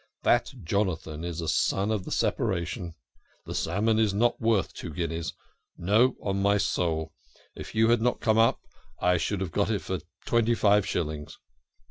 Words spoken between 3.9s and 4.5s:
is not